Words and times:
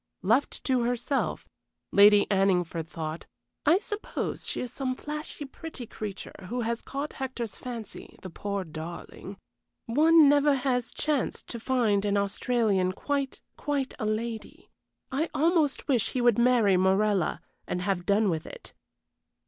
Left 0.23 0.63
to 0.63 0.81
herself, 0.81 1.47
Lady 1.91 2.25
Anningford 2.31 2.87
thought: 2.87 3.27
"I 3.67 3.77
suppose 3.77 4.47
she 4.47 4.59
is 4.61 4.73
some 4.73 4.95
flashy, 4.95 5.45
pretty 5.45 5.85
creature 5.85 6.47
who 6.49 6.61
has 6.61 6.81
caught 6.81 7.13
Hector's 7.13 7.55
fancy, 7.55 8.17
the 8.23 8.31
poor 8.31 8.63
darling. 8.63 9.37
One 9.85 10.27
never 10.27 10.55
has 10.55 10.91
chanced 10.91 11.45
to 11.49 11.59
find 11.59 12.03
an 12.03 12.17
Australian 12.17 12.93
quite, 12.93 13.41
quite 13.57 13.93
a 13.99 14.07
lady. 14.07 14.71
I 15.11 15.29
almost 15.35 15.87
wish 15.87 16.13
he 16.13 16.21
would 16.21 16.39
marry 16.39 16.77
Morella 16.77 17.39
and 17.67 17.83
have 17.83 18.07
done 18.07 18.31
with 18.31 18.47
it." 18.47 18.73